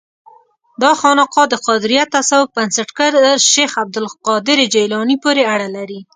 [0.81, 3.11] دا خانقاه د قادریه تصوف بنسټګر
[3.51, 5.99] شیخ عبدالقادر جیلاني پورې اړه لري.